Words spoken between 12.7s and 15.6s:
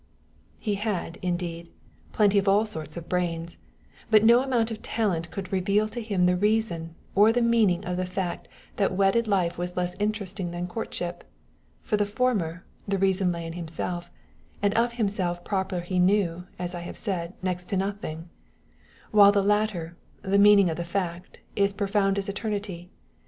the reason lay in himself, and of himself